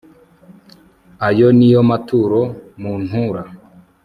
[1.27, 2.39] ayo ni yo maturo
[2.81, 3.41] muntura